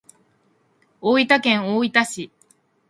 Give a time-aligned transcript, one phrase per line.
[0.99, 2.31] 大分県大分市